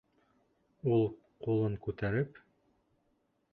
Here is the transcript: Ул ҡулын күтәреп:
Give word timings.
Ул 0.95 1.03
ҡулын 1.45 1.77
күтәреп: 1.85 2.43